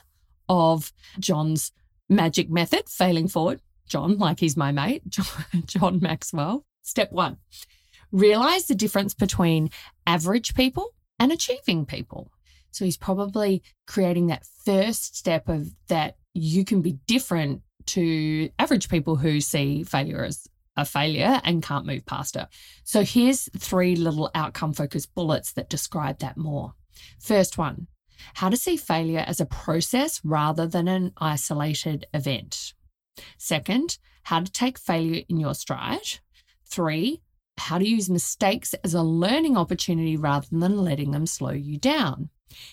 of 0.49 0.93
John's 1.19 1.73
magic 2.09 2.51
method, 2.51 2.89
failing 2.89 3.29
forward. 3.29 3.61
John, 3.89 4.19
like 4.19 4.41
he's 4.41 4.57
my 4.57 4.73
mate, 4.73 5.03
John, 5.09 5.45
John 5.67 6.01
Maxwell. 6.01 6.65
Step 6.83 7.13
one 7.13 7.39
realize 8.13 8.67
the 8.67 8.75
difference 8.75 9.15
between 9.15 9.71
average 10.07 10.55
people 10.55 10.95
and 11.19 11.33
achieving 11.33 11.87
people. 11.87 12.31
So 12.71 12.85
he's 12.85 12.97
probably 12.97 13.63
creating 13.87 14.29
that 14.29 14.47
first 14.65 15.17
step 15.17 15.49
of 15.49 15.71
that 15.89 16.17
you 16.35 16.65
can 16.65 16.83
be 16.83 16.99
different 17.07 17.63
to 17.87 18.51
average 18.59 18.89
people 18.89 19.17
who 19.17 19.41
see 19.41 19.83
failure 19.83 20.25
as 20.25 20.47
a 20.77 20.85
failure 20.85 21.41
and 21.45 21.63
can't 21.63 21.85
move 21.85 22.07
past 22.07 22.37
it. 22.37 22.47
So 22.85 23.03
here's 23.03 23.49
three 23.59 23.97
little 23.97 24.31
outcome 24.35 24.73
focused 24.73 25.15
bullets 25.15 25.53
that 25.53 25.69
describe 25.69 26.21
that 26.21 26.37
more. 26.37 26.75
First 27.21 27.59
one, 27.59 27.89
how 28.35 28.49
to 28.49 28.57
see 28.57 28.77
failure 28.77 29.25
as 29.27 29.41
a 29.41 29.47
process 29.47 30.21
rather 30.25 30.67
than 30.67 30.89
an 30.89 31.13
isolated 31.19 32.07
event. 32.13 32.75
Second, 33.39 33.99
how 34.25 34.41
to 34.41 34.51
take 34.51 34.79
failure 34.79 35.23
in 35.29 35.39
your 35.39 35.55
stride. 35.55 36.21
Three, 36.65 37.21
how 37.59 37.79
to 37.79 37.89
use 37.89 38.09
mistakes 38.09 38.75
as 38.85 38.95
a 38.95 39.03
learning 39.03 39.57
opportunity 39.57 40.17
rather 40.17 40.47
than 40.51 40.79
letting 40.79 41.11
them 41.11 41.27
slow 41.27 41.51
you 41.51 41.79
down. 41.79 42.31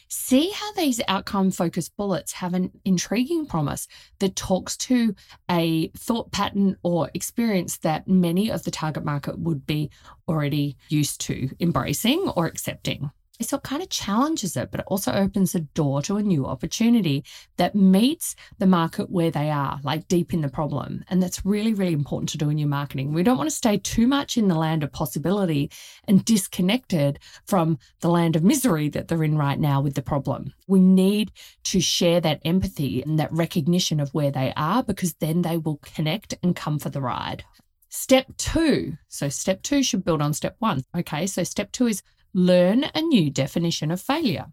See 0.10 0.52
how 0.52 0.74
these 0.74 1.02
outcome 1.08 1.52
focused 1.52 1.96
bullets 1.96 2.34
have 2.34 2.54
an 2.54 2.72
intriguing 2.86 3.46
promise 3.46 3.88
that 4.20 4.36
talks 4.36 4.76
to 4.78 5.16
a 5.50 5.90
thought 5.90 6.32
pattern 6.32 6.76
or 6.84 7.10
experience 7.14 7.78
that 7.80 8.08
many 8.08 8.50
of 8.50 8.64
the 8.64 8.72
target 8.72 9.06
market 9.06 9.40
would 9.40 9.66
be 9.66 9.90
already 10.28 10.76
used 10.90 11.22
to 11.22 11.50
embracing 11.60 12.28
or 12.36 12.46
accepting. 12.46 13.12
So 13.42 13.56
it 13.56 13.64
kind 13.64 13.82
of 13.82 13.90
challenges 13.90 14.58
it, 14.58 14.70
but 14.70 14.82
it 14.82 14.86
also 14.88 15.14
opens 15.14 15.54
the 15.54 15.62
door 15.62 16.02
to 16.04 16.18
a 16.18 16.24
new 16.24 16.46
opportunity 16.46 17.24
that 17.56 17.74
meets 17.74 18.36
the 18.58 18.68
market 18.68 19.10
where 19.10 19.32
they 19.32 19.50
are, 19.50 19.80
like 19.84 20.10
deep 20.10 20.34
in 20.34 20.42
the 20.42 20.50
problem. 20.50 21.06
And 21.08 21.24
that's 21.24 21.46
really, 21.46 21.74
really 21.74 21.94
important 21.94 22.30
to 22.30 22.38
do 22.38 22.50
in 22.50 22.58
your 22.58 22.68
marketing. 22.68 23.14
We 23.14 23.24
don't 23.24 23.38
want 23.38 23.50
to 23.50 23.56
stay 23.56 23.78
too 23.78 24.08
much 24.08 24.38
in 24.38 24.50
the 24.50 24.56
land 24.56 24.84
of 24.84 24.92
possibility 24.92 25.72
and 26.06 26.26
disconnected 26.26 27.20
from 27.48 27.80
the 28.02 28.10
land 28.10 28.36
of 28.36 28.44
misery 28.44 28.90
that 28.90 29.08
they're 29.08 29.24
in 29.24 29.38
right 29.38 29.60
now 29.60 29.80
with 29.80 29.94
the 29.94 30.02
problem. 30.02 30.54
We 30.68 30.82
need 30.82 31.32
to 31.66 31.80
share 31.80 32.20
that 32.22 32.42
empathy 32.44 33.02
and 33.02 33.18
that 33.20 33.32
recognition 33.32 34.02
of 34.02 34.14
where 34.14 34.32
they 34.32 34.52
are 34.58 34.84
because 34.84 35.14
then 35.14 35.44
they 35.44 35.58
will 35.58 35.78
connect 35.78 36.34
and 36.44 36.56
come 36.56 36.78
for 36.78 36.90
the 36.90 37.02
ride. 37.02 37.46
Step 37.90 38.28
two. 38.38 38.98
So, 39.08 39.30
step 39.30 39.64
two 39.64 39.82
should 39.82 40.06
build 40.06 40.22
on 40.22 40.34
step 40.34 40.56
one. 40.60 40.84
Okay. 40.96 41.26
So, 41.26 41.44
step 41.44 41.72
two 41.72 41.88
is 41.88 42.04
learn 42.34 42.86
a 42.94 43.02
new 43.02 43.30
definition 43.30 43.92
of 43.92 44.02
failure, 44.02 44.48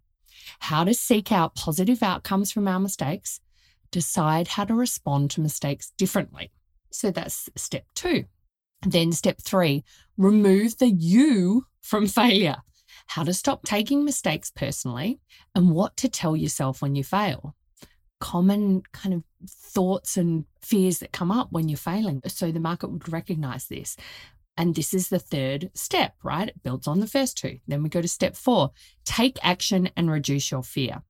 how 0.60 0.84
to 0.84 0.94
seek 0.94 1.32
out 1.32 1.54
positive 1.54 2.02
outcomes 2.02 2.52
from 2.52 2.68
our 2.68 2.80
mistakes, 2.80 3.40
decide 3.90 4.48
how 4.48 4.64
to 4.64 4.74
respond 4.74 5.30
to 5.32 5.40
mistakes 5.40 5.92
differently. 5.96 6.50
So 6.90 7.10
that's 7.10 7.48
step 7.56 7.86
two. 7.94 8.24
Then 8.82 9.12
step 9.12 9.40
three, 9.40 9.84
remove 10.16 10.78
the 10.78 10.90
you 10.90 11.66
from 11.80 12.06
failure. 12.06 12.56
How 13.08 13.22
to 13.22 13.34
stop 13.34 13.64
taking 13.64 14.04
mistakes 14.04 14.50
personally 14.50 15.20
and 15.54 15.70
what 15.70 15.96
to 15.98 16.08
tell 16.08 16.36
yourself 16.36 16.82
when 16.82 16.94
you 16.94 17.04
fail. 17.04 17.54
Common 18.20 18.82
kind 18.92 19.14
of 19.14 19.22
thoughts 19.48 20.16
and 20.16 20.44
fears 20.62 20.98
that 20.98 21.12
come 21.12 21.30
up 21.30 21.48
when 21.52 21.68
you're 21.68 21.76
failing. 21.76 22.20
So 22.26 22.50
the 22.50 22.58
market 22.58 22.90
would 22.90 23.12
recognize 23.12 23.66
this. 23.66 23.96
And 24.56 24.74
this 24.74 24.94
is 24.94 25.08
the 25.08 25.18
third 25.18 25.70
step, 25.74 26.14
right? 26.22 26.48
It 26.48 26.62
builds 26.62 26.86
on 26.86 27.00
the 27.00 27.06
first 27.06 27.36
two. 27.36 27.58
Then 27.66 27.82
we 27.82 27.88
go 27.88 28.00
to 28.00 28.08
step 28.08 28.36
four 28.36 28.70
take 29.04 29.38
action 29.42 29.90
and 29.96 30.10
reduce 30.10 30.50
your 30.50 30.62
fear. 30.62 31.02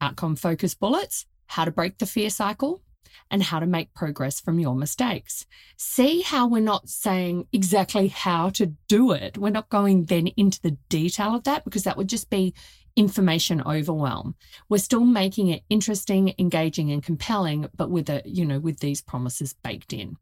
Outcome 0.00 0.36
focus 0.36 0.74
bullets, 0.74 1.26
how 1.46 1.64
to 1.64 1.70
break 1.70 1.98
the 1.98 2.06
fear 2.06 2.28
cycle, 2.28 2.82
and 3.30 3.42
how 3.42 3.58
to 3.58 3.66
make 3.66 3.94
progress 3.94 4.40
from 4.40 4.58
your 4.58 4.74
mistakes. 4.74 5.46
See 5.76 6.22
how 6.22 6.46
we're 6.46 6.60
not 6.60 6.88
saying 6.88 7.46
exactly 7.52 8.08
how 8.08 8.50
to 8.50 8.74
do 8.88 9.12
it. 9.12 9.38
We're 9.38 9.50
not 9.50 9.68
going 9.68 10.04
then 10.04 10.28
into 10.36 10.60
the 10.60 10.76
detail 10.88 11.34
of 11.34 11.44
that 11.44 11.64
because 11.64 11.84
that 11.84 11.96
would 11.96 12.08
just 12.08 12.30
be 12.30 12.54
information 12.94 13.62
overwhelm. 13.62 14.34
We're 14.68 14.78
still 14.78 15.04
making 15.04 15.48
it 15.48 15.62
interesting, 15.68 16.34
engaging, 16.38 16.90
and 16.90 17.02
compelling, 17.02 17.68
but 17.76 17.90
with 17.90 18.08
a, 18.08 18.22
you 18.24 18.44
know, 18.44 18.58
with 18.58 18.80
these 18.80 19.02
promises 19.02 19.54
baked 19.54 19.92
in. 19.92 20.16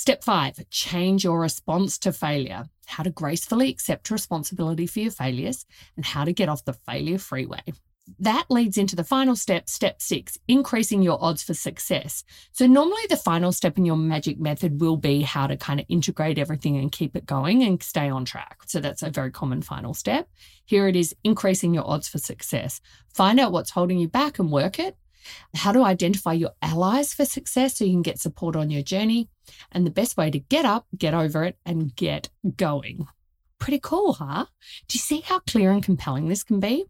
Step 0.00 0.24
five, 0.24 0.58
change 0.70 1.24
your 1.24 1.38
response 1.38 1.98
to 1.98 2.10
failure. 2.10 2.64
How 2.86 3.02
to 3.02 3.10
gracefully 3.10 3.68
accept 3.68 4.10
responsibility 4.10 4.86
for 4.86 5.00
your 5.00 5.10
failures 5.10 5.66
and 5.94 6.06
how 6.06 6.24
to 6.24 6.32
get 6.32 6.48
off 6.48 6.64
the 6.64 6.72
failure 6.72 7.18
freeway. 7.18 7.60
That 8.18 8.46
leads 8.48 8.78
into 8.78 8.96
the 8.96 9.04
final 9.04 9.36
step, 9.36 9.68
step 9.68 10.00
six, 10.00 10.38
increasing 10.48 11.02
your 11.02 11.22
odds 11.22 11.42
for 11.42 11.52
success. 11.52 12.24
So, 12.52 12.66
normally 12.66 13.02
the 13.10 13.18
final 13.18 13.52
step 13.52 13.76
in 13.76 13.84
your 13.84 13.98
magic 13.98 14.40
method 14.40 14.80
will 14.80 14.96
be 14.96 15.20
how 15.20 15.46
to 15.46 15.58
kind 15.58 15.80
of 15.80 15.86
integrate 15.90 16.38
everything 16.38 16.78
and 16.78 16.90
keep 16.90 17.14
it 17.14 17.26
going 17.26 17.62
and 17.62 17.82
stay 17.82 18.08
on 18.08 18.24
track. 18.24 18.62
So, 18.68 18.80
that's 18.80 19.02
a 19.02 19.10
very 19.10 19.30
common 19.30 19.60
final 19.60 19.92
step. 19.92 20.30
Here 20.64 20.88
it 20.88 20.96
is 20.96 21.14
increasing 21.24 21.74
your 21.74 21.86
odds 21.86 22.08
for 22.08 22.16
success. 22.16 22.80
Find 23.12 23.38
out 23.38 23.52
what's 23.52 23.72
holding 23.72 23.98
you 23.98 24.08
back 24.08 24.38
and 24.38 24.50
work 24.50 24.78
it 24.78 24.96
how 25.54 25.72
to 25.72 25.82
identify 25.82 26.32
your 26.32 26.52
allies 26.62 27.14
for 27.14 27.24
success 27.24 27.76
so 27.76 27.84
you 27.84 27.92
can 27.92 28.02
get 28.02 28.18
support 28.18 28.56
on 28.56 28.70
your 28.70 28.82
journey, 28.82 29.28
and 29.72 29.86
the 29.86 29.90
best 29.90 30.16
way 30.16 30.30
to 30.30 30.38
get 30.38 30.64
up, 30.64 30.86
get 30.96 31.14
over 31.14 31.44
it, 31.44 31.56
and 31.64 31.94
get 31.96 32.28
going. 32.56 33.06
Pretty 33.58 33.80
cool, 33.82 34.14
huh? 34.14 34.46
Do 34.88 34.96
you 34.96 35.00
see 35.00 35.20
how 35.20 35.40
clear 35.40 35.70
and 35.70 35.82
compelling 35.82 36.28
this 36.28 36.42
can 36.42 36.60
be? 36.60 36.86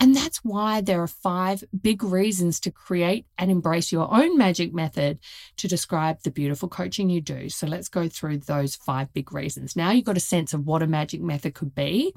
And 0.00 0.16
that's 0.16 0.38
why 0.38 0.80
there 0.80 1.00
are 1.02 1.06
five 1.08 1.62
big 1.80 2.02
reasons 2.02 2.58
to 2.60 2.70
create 2.70 3.26
and 3.38 3.50
embrace 3.50 3.92
your 3.92 4.12
own 4.12 4.36
magic 4.36 4.74
method 4.74 5.20
to 5.58 5.68
describe 5.68 6.22
the 6.22 6.30
beautiful 6.30 6.68
coaching 6.68 7.08
you 7.08 7.20
do. 7.20 7.48
So 7.48 7.66
let's 7.66 7.88
go 7.88 8.08
through 8.08 8.38
those 8.38 8.74
five 8.74 9.12
big 9.12 9.32
reasons. 9.32 9.76
Now 9.76 9.92
you've 9.92 10.04
got 10.04 10.16
a 10.16 10.20
sense 10.20 10.52
of 10.52 10.66
what 10.66 10.82
a 10.82 10.86
magic 10.86 11.20
method 11.20 11.54
could 11.54 11.74
be 11.74 12.12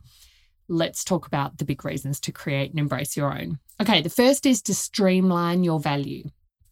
let's 0.67 1.03
talk 1.03 1.27
about 1.27 1.57
the 1.57 1.65
big 1.65 1.83
reasons 1.85 2.19
to 2.21 2.31
create 2.31 2.71
and 2.71 2.79
embrace 2.79 3.15
your 3.15 3.31
own. 3.31 3.59
Okay, 3.81 4.01
the 4.01 4.09
first 4.09 4.45
is 4.45 4.61
to 4.63 4.73
streamline 4.73 5.63
your 5.63 5.79
value. 5.79 6.23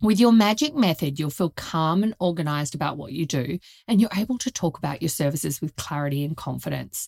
With 0.01 0.19
your 0.19 0.33
magic 0.33 0.75
method, 0.75 1.17
you'll 1.17 1.29
feel 1.29 1.51
calm 1.51 2.03
and 2.03 2.13
organized 2.19 2.75
about 2.75 2.97
what 2.97 3.13
you 3.13 3.25
do, 3.25 3.59
and 3.87 4.01
you're 4.01 4.09
able 4.17 4.37
to 4.39 4.51
talk 4.51 4.77
about 4.77 5.01
your 5.01 5.09
services 5.09 5.61
with 5.61 5.75
clarity 5.77 6.25
and 6.25 6.35
confidence. 6.35 7.07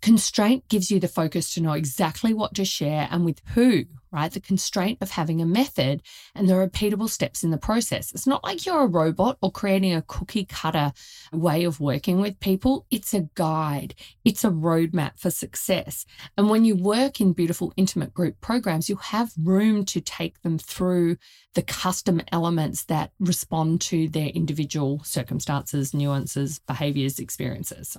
Constraint 0.00 0.68
gives 0.68 0.90
you 0.90 1.00
the 1.00 1.08
focus 1.08 1.52
to 1.54 1.60
know 1.60 1.72
exactly 1.72 2.32
what 2.32 2.54
to 2.54 2.64
share 2.64 3.08
and 3.10 3.24
with 3.24 3.40
who, 3.54 3.84
right? 4.12 4.30
The 4.30 4.40
constraint 4.40 4.98
of 5.00 5.10
having 5.10 5.40
a 5.40 5.46
method 5.46 6.02
and 6.36 6.48
the 6.48 6.54
repeatable 6.54 7.08
steps 7.08 7.42
in 7.42 7.50
the 7.50 7.58
process. 7.58 8.12
It's 8.12 8.26
not 8.26 8.44
like 8.44 8.64
you're 8.64 8.82
a 8.82 8.86
robot 8.86 9.38
or 9.42 9.50
creating 9.50 9.94
a 9.94 10.02
cookie 10.02 10.44
cutter 10.44 10.92
way 11.32 11.64
of 11.64 11.80
working 11.80 12.20
with 12.20 12.38
people. 12.38 12.86
It's 12.90 13.12
a 13.12 13.28
guide, 13.34 13.94
it's 14.24 14.44
a 14.44 14.50
roadmap 14.50 15.18
for 15.18 15.30
success. 15.30 16.06
And 16.36 16.48
when 16.48 16.64
you 16.64 16.76
work 16.76 17.20
in 17.20 17.32
beautiful, 17.32 17.72
intimate 17.76 18.14
group 18.14 18.40
programs, 18.40 18.88
you 18.88 18.96
have 18.96 19.32
room 19.36 19.84
to 19.86 20.00
take 20.00 20.42
them 20.42 20.58
through 20.58 21.16
the 21.54 21.62
custom 21.62 22.22
elements 22.30 22.84
that 22.84 23.10
respond 23.18 23.80
to 23.80 24.08
their 24.08 24.28
individual 24.28 25.02
circumstances, 25.02 25.92
nuances, 25.92 26.60
behaviors, 26.60 27.18
experiences. 27.18 27.96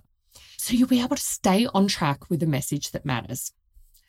So 0.60 0.74
you'll 0.74 0.90
be 0.90 1.02
able 1.02 1.16
to 1.16 1.22
stay 1.22 1.68
on 1.74 1.88
track 1.88 2.30
with 2.30 2.42
the 2.42 2.46
message 2.46 2.92
that 2.92 3.06
matters. 3.06 3.54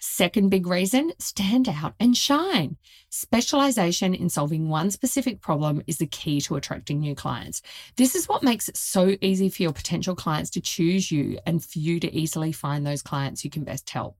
Second 0.00 0.49
big 0.49 0.66
reason 0.66 1.12
stand 1.21 1.69
out 1.69 1.95
and 2.00 2.16
shine. 2.16 2.76
Specialization 3.09 4.14
in 4.14 4.28
solving 4.28 4.69
one 4.69 4.90
specific 4.90 5.40
problem 5.40 5.80
is 5.87 5.99
the 5.99 6.09
key 6.09 6.40
to 6.40 6.57
attracting 6.57 6.99
new 6.99 7.14
clients. 7.14 7.62
This 7.97 8.16
is 8.16 8.28
what 8.28 8.42
makes 8.42 8.69
it 8.69 8.76
so 8.76 9.16
easy 9.21 9.49
for 9.49 9.62
your 9.62 9.73
potential 9.73 10.16
clients 10.16 10.50
to 10.50 10.61
choose 10.61 11.12
you 11.12 11.38
and 11.47 11.64
for 11.64 11.78
you 11.78 12.00
to 12.00 12.12
easily 12.12 12.50
find 12.50 12.85
those 12.85 13.00
clients 13.00 13.45
you 13.45 13.50
can 13.50 13.62
best 13.62 13.88
help. 13.88 14.16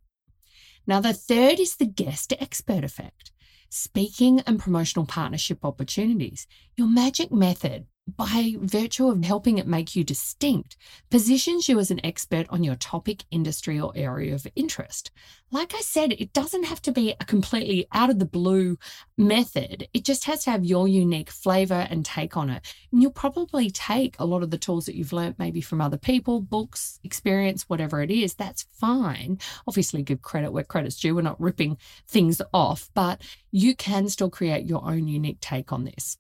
Now, 0.87 1.01
the 1.01 1.13
third 1.13 1.59
is 1.59 1.77
the 1.77 1.87
guest 1.87 2.33
expert 2.39 2.85
effect 2.85 3.33
speaking 3.71 4.41
and 4.47 4.59
promotional 4.59 5.07
partnership 5.07 5.65
opportunities. 5.65 6.47
Your 6.77 6.89
magic 6.89 7.33
method 7.33 7.87
by 8.17 8.55
virtue 8.61 9.09
of 9.09 9.25
helping 9.25 9.59
it 9.59 9.67
make 9.67 9.97
you 9.97 10.05
distinct, 10.05 10.76
positions 11.11 11.69
you 11.69 11.79
as 11.79 11.90
an 11.90 12.05
expert 12.05 12.47
on 12.50 12.64
your 12.64 12.76
topic, 12.76 13.25
industry, 13.31 13.81
or 13.81 13.93
area 13.95 14.35
of 14.35 14.47
interest. 14.57 15.11
Like 15.52 15.75
I 15.75 15.81
said, 15.81 16.12
it 16.12 16.33
doesn't 16.33 16.64
have 16.64 16.81
to 16.83 16.93
be 16.93 17.14
a 17.19 17.25
completely 17.25 17.87
out 17.93 18.09
of 18.09 18.21
the 18.21 18.25
blue 18.25 18.79
method. 19.19 19.88
It 19.93 20.05
just 20.05 20.25
has 20.26 20.45
to 20.45 20.50
have 20.50 20.64
your 20.64 20.87
unique 20.87 21.31
flavor 21.31 21.87
and 21.90 22.05
take 22.05 22.37
on 22.37 22.50
it. 22.50 22.62
And 22.93 23.02
you'll 23.02 23.11
probably 23.11 23.69
take 23.69 24.14
a 24.19 24.25
lot 24.25 24.45
of 24.45 24.50
the 24.50 24.59
tools 24.59 24.87
that 24.87 24.95
you've 24.95 25.12
learned 25.12 25.35
maybe 25.38 25.61
from 25.61 25.81
other 25.81 25.99
people, 25.99 26.40
books, 26.40 27.00
experience, 27.02 27.69
whatever 27.69 28.00
it 28.00 28.12
is. 28.12 28.35
That's 28.35 28.67
fine. 28.73 29.38
Obviously, 29.67 30.02
give 30.02 30.23
credit 30.23 30.52
where 30.52 30.62
credit's 30.62 31.00
due. 31.00 31.17
We're 31.17 31.23
not 31.23 31.40
ripping 31.40 31.79
things 32.07 32.40
off, 32.55 32.88
but 32.95 33.23
you 33.50 33.75
can 33.75 34.09
still 34.09 34.31
create 34.31 34.67
your 34.67 34.85
own 34.85 35.09
unique 35.09 35.40
take 35.40 35.73
on 35.73 35.85
this. 35.85 36.17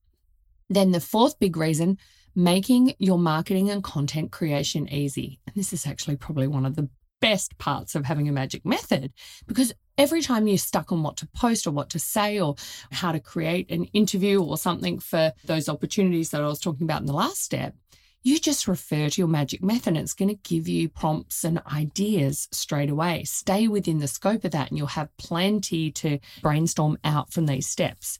Then 0.70 0.92
the 0.92 1.00
fourth 1.00 1.38
big 1.38 1.56
reason, 1.56 1.98
making 2.34 2.94
your 2.98 3.18
marketing 3.18 3.68
and 3.68 3.84
content 3.84 4.30
creation 4.30 4.88
easy. 4.88 5.40
And 5.46 5.56
this 5.56 5.72
is 5.72 5.86
actually 5.86 6.16
probably 6.16 6.46
one 6.46 6.64
of 6.64 6.76
the 6.76 6.88
best 7.20 7.58
parts 7.58 7.94
of 7.94 8.06
having 8.06 8.28
a 8.28 8.32
magic 8.32 8.64
method 8.64 9.12
because 9.46 9.74
every 9.98 10.22
time 10.22 10.48
you're 10.48 10.56
stuck 10.56 10.90
on 10.90 11.02
what 11.02 11.18
to 11.18 11.28
post 11.28 11.66
or 11.66 11.70
what 11.70 11.90
to 11.90 11.98
say 11.98 12.40
or 12.40 12.54
how 12.92 13.12
to 13.12 13.20
create 13.20 13.70
an 13.70 13.84
interview 13.86 14.42
or 14.42 14.56
something 14.56 14.98
for 14.98 15.32
those 15.44 15.68
opportunities 15.68 16.30
that 16.30 16.40
I 16.40 16.46
was 16.46 16.60
talking 16.60 16.84
about 16.84 17.00
in 17.00 17.06
the 17.06 17.12
last 17.12 17.42
step, 17.42 17.74
you 18.22 18.38
just 18.38 18.68
refer 18.68 19.08
to 19.08 19.20
your 19.20 19.28
magic 19.28 19.62
method 19.62 19.88
and 19.88 19.98
it's 19.98 20.14
going 20.14 20.28
to 20.28 20.48
give 20.48 20.68
you 20.68 20.88
prompts 20.88 21.44
and 21.44 21.62
ideas 21.72 22.48
straight 22.52 22.90
away. 22.90 23.24
Stay 23.24 23.68
within 23.68 23.98
the 23.98 24.08
scope 24.08 24.44
of 24.44 24.50
that 24.50 24.68
and 24.68 24.78
you'll 24.78 24.88
have 24.88 25.16
plenty 25.16 25.90
to 25.92 26.18
brainstorm 26.42 26.98
out 27.04 27.32
from 27.32 27.46
these 27.46 27.66
steps 27.66 28.18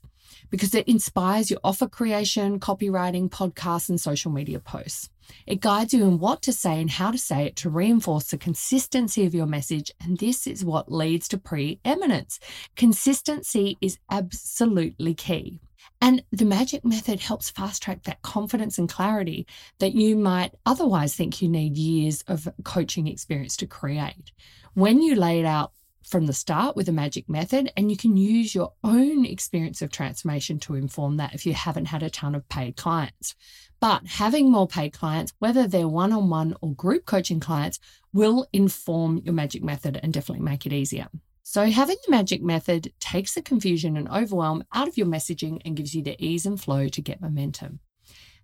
because 0.49 0.73
it 0.73 0.87
inspires 0.87 1.49
your 1.49 1.59
offer 1.63 1.87
creation, 1.87 2.59
copywriting, 2.59 3.29
podcasts, 3.29 3.89
and 3.89 3.99
social 3.99 4.31
media 4.31 4.59
posts. 4.59 5.09
It 5.47 5.61
guides 5.61 5.93
you 5.93 6.03
in 6.03 6.19
what 6.19 6.41
to 6.43 6.53
say 6.53 6.81
and 6.81 6.89
how 6.89 7.11
to 7.11 7.17
say 7.17 7.45
it 7.45 7.55
to 7.57 7.69
reinforce 7.69 8.31
the 8.31 8.37
consistency 8.37 9.25
of 9.25 9.33
your 9.33 9.45
message. 9.45 9.91
And 10.01 10.17
this 10.17 10.45
is 10.45 10.65
what 10.65 10.91
leads 10.91 11.27
to 11.29 11.37
preeminence. 11.37 12.39
Consistency 12.75 13.77
is 13.81 13.97
absolutely 14.09 15.13
key. 15.13 15.61
And 15.99 16.23
the 16.31 16.45
magic 16.45 16.83
method 16.83 17.19
helps 17.19 17.49
fast 17.49 17.83
track 17.83 18.03
that 18.03 18.21
confidence 18.21 18.77
and 18.77 18.89
clarity 18.89 19.45
that 19.79 19.93
you 19.93 20.15
might 20.15 20.53
otherwise 20.65 21.15
think 21.15 21.41
you 21.41 21.49
need 21.49 21.77
years 21.77 22.23
of 22.27 22.47
coaching 22.63 23.07
experience 23.07 23.55
to 23.57 23.67
create. 23.67 24.31
When 24.73 25.01
you 25.01 25.15
lay 25.15 25.39
it 25.39 25.45
out 25.45 25.73
from 26.03 26.25
the 26.25 26.33
start 26.33 26.75
with 26.75 26.89
a 26.89 26.91
magic 26.91 27.29
method, 27.29 27.71
and 27.77 27.89
you 27.89 27.97
can 27.97 28.17
use 28.17 28.55
your 28.55 28.73
own 28.83 29.25
experience 29.25 29.81
of 29.81 29.91
transformation 29.91 30.59
to 30.59 30.75
inform 30.75 31.17
that 31.17 31.33
if 31.33 31.45
you 31.45 31.53
haven't 31.53 31.85
had 31.85 32.03
a 32.03 32.09
ton 32.09 32.35
of 32.35 32.47
paid 32.49 32.75
clients. 32.75 33.35
But 33.79 34.05
having 34.05 34.51
more 34.51 34.67
paid 34.67 34.93
clients, 34.93 35.33
whether 35.39 35.67
they're 35.67 35.87
one 35.87 36.11
on 36.11 36.29
one 36.29 36.55
or 36.61 36.73
group 36.73 37.05
coaching 37.05 37.39
clients, 37.39 37.79
will 38.13 38.47
inform 38.51 39.21
your 39.23 39.33
magic 39.33 39.63
method 39.63 39.99
and 40.01 40.11
definitely 40.11 40.43
make 40.43 40.65
it 40.65 40.73
easier. 40.73 41.07
So, 41.43 41.69
having 41.69 41.97
the 42.05 42.11
magic 42.11 42.41
method 42.41 42.93
takes 42.99 43.33
the 43.33 43.41
confusion 43.41 43.97
and 43.97 44.07
overwhelm 44.09 44.63
out 44.73 44.87
of 44.87 44.97
your 44.97 45.07
messaging 45.07 45.61
and 45.65 45.75
gives 45.75 45.95
you 45.95 46.03
the 46.03 46.23
ease 46.23 46.45
and 46.45 46.59
flow 46.59 46.87
to 46.87 47.01
get 47.01 47.21
momentum. 47.21 47.79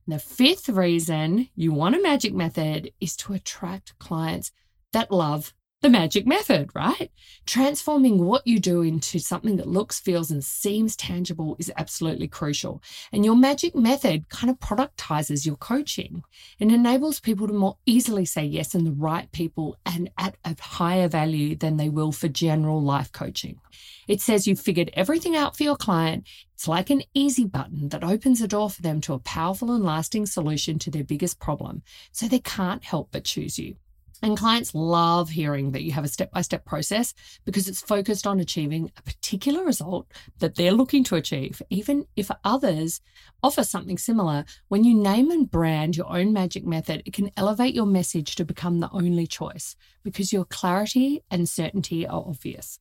And 0.06 0.16
the 0.16 0.20
fifth 0.20 0.70
reason 0.70 1.50
you 1.56 1.72
want 1.72 1.96
a 1.96 2.02
magic 2.02 2.34
method 2.34 2.92
is 3.00 3.16
to 3.18 3.34
attract 3.34 3.98
clients 4.00 4.52
that 4.94 5.12
love 5.12 5.54
the 5.82 5.90
magic 5.90 6.26
method, 6.26 6.72
right? 6.74 7.12
Transforming 7.46 8.26
what 8.26 8.48
you 8.48 8.60
do 8.60 8.82
into 8.82 9.20
something 9.20 9.58
that 9.58 9.68
looks, 9.68 10.00
feels, 10.00 10.32
and 10.32 10.44
seems 10.44 10.96
tangible 10.96 11.56
is 11.60 11.72
absolutely 11.78 12.28
crucial. 12.28 12.82
And 13.12 13.24
your 13.24 13.36
magic 13.36 13.76
method 13.76 14.28
kind 14.30 14.50
of 14.50 14.58
productizes 14.58 15.46
your 15.46 15.56
coaching 15.56 16.24
and 16.60 16.72
enables 16.72 17.20
people 17.20 17.48
to 17.48 17.54
more 17.54 17.78
easily 17.86 18.26
say 18.26 18.44
yes 18.44 18.74
and 18.74 18.88
the 18.88 18.92
right 18.92 19.32
people 19.32 19.78
and 19.86 20.10
at 20.18 20.36
a 20.44 20.56
higher 20.60 21.08
value 21.08 21.56
than 21.56 21.78
they 21.78 21.90
will 21.90 22.12
for 22.12 22.28
general 22.28 22.82
life 22.82 23.12
coaching. 23.12 23.60
It 24.08 24.20
says 24.20 24.48
you've 24.48 24.60
figured 24.60 24.90
everything 24.94 25.36
out 25.36 25.56
for 25.56 25.62
your 25.62 25.78
client. 25.78 26.28
It's 26.56 26.68
like 26.68 26.90
an 26.90 27.04
easy 27.14 27.46
button 27.46 27.90
that 27.90 28.04
opens 28.04 28.40
the 28.40 28.48
door 28.48 28.72
for 28.72 28.82
them 28.82 29.00
to 29.02 29.14
a 29.14 29.20
powerful 29.20 29.72
and 29.72 29.84
lasting 29.84 30.26
solution 30.26 30.80
to 30.80 30.90
their 30.90 31.04
biggest 31.04 31.40
problem. 31.40 31.84
So 32.12 32.28
they 32.28 32.40
can't 32.40 32.84
help 32.84 33.10
but 33.12 33.26
choose 33.26 33.60
you. 33.60 33.76
And 34.24 34.38
clients 34.38 34.74
love 34.74 35.30
hearing 35.30 35.72
that 35.72 35.84
you 35.84 35.92
have 35.92 36.04
a 36.04 36.08
step 36.08 36.32
by 36.32 36.42
step 36.42 36.66
process 36.66 37.14
because 37.46 37.68
it's 37.68 37.82
focused 37.82 38.26
on 38.26 38.40
achieving 38.40 38.92
a 38.98 39.02
particular 39.04 39.64
result 39.64 40.08
that 40.40 40.56
they're 40.56 40.72
looking 40.72 41.04
to 41.06 41.16
achieve. 41.16 41.62
Even 41.70 42.06
if 42.16 42.32
others 42.44 43.00
offer 43.44 43.64
something 43.64 43.98
similar, 43.98 44.46
when 44.70 44.84
you 44.84 44.96
name 44.96 45.30
and 45.30 45.52
brand 45.52 45.96
your 45.96 46.12
own 46.12 46.34
magic 46.34 46.66
method, 46.66 47.04
it 47.06 47.14
can 47.14 47.30
elevate 47.38 47.76
your 47.76 47.86
message 47.86 48.36
to 48.36 48.46
become 48.46 48.80
the 48.80 48.90
only 48.92 49.28
choice 49.28 49.76
because 50.04 50.34
your 50.34 50.46
clarity 50.46 51.24
and 51.30 51.48
certainty 51.48 52.08
are 52.08 52.24
obvious. 52.26 52.80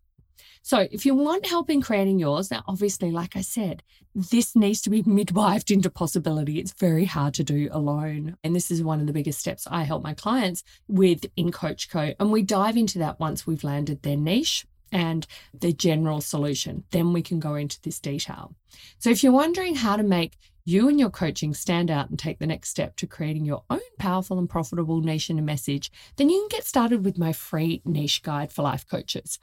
So, 0.67 0.89
if 0.91 1.07
you 1.07 1.15
want 1.15 1.47
help 1.47 1.71
in 1.71 1.81
creating 1.81 2.19
yours, 2.19 2.51
now 2.51 2.65
obviously, 2.67 3.13
like 3.13 3.37
I 3.37 3.41
said, 3.41 3.85
this 4.17 4.57
needs 4.57 4.83
to 4.83 4.91
be 4.91 5.03
midwifed 5.05 5.71
into 5.71 5.91
possibility. 5.91 6.59
It's 6.59 6.73
very 6.73 7.05
hard 7.05 7.35
to 7.35 7.45
do 7.45 7.69
alone. 7.71 8.37
And 8.43 8.57
this 8.57 8.73
is 8.73 8.83
one 8.83 8.99
of 8.99 9.07
the 9.07 9.13
biggest 9.13 9.39
steps 9.39 9.69
I 9.71 9.85
help 9.85 10.03
my 10.03 10.13
clients 10.13 10.65
with 10.89 11.25
in 11.37 11.53
Coach 11.53 11.89
Co. 11.89 12.15
And 12.19 12.33
we 12.33 12.43
dive 12.43 12.77
into 12.77 12.99
that 12.99 13.21
once 13.21 13.47
we've 13.47 13.63
landed 13.63 14.03
their 14.03 14.17
niche 14.17 14.67
and 14.91 15.25
the 15.57 15.73
general 15.73 16.21
solution. 16.21 16.83
Then 16.91 17.13
we 17.13 17.23
can 17.23 17.39
go 17.39 17.55
into 17.55 17.81
this 17.83 18.01
detail. 18.01 18.57
So, 18.99 19.09
if 19.11 19.23
you're 19.23 19.33
wondering 19.33 19.77
how 19.77 19.95
to 19.95 20.03
make 20.03 20.37
you 20.65 20.89
and 20.89 20.99
your 20.99 21.11
coaching 21.11 21.55
stand 21.55 21.93
out 21.93 22.11
and 22.11 22.19
take 22.19 22.41
the 22.41 22.47
next 22.47 22.71
step 22.71 22.97
to 22.97 23.07
creating 23.07 23.45
your 23.45 23.63
own 23.71 23.79
powerful 24.01 24.37
and 24.37 24.51
profitable 24.51 25.01
niche 25.01 25.31
and 25.31 25.47
message, 25.47 25.93
then 26.17 26.29
you 26.29 26.41
can 26.41 26.59
get 26.59 26.67
started 26.67 27.05
with 27.05 27.17
my 27.17 27.33
free 27.33 27.81
niche 27.85 28.21
guide 28.25 28.51
for 28.51 28.63
life 28.63 28.85
coaches. 28.85 29.39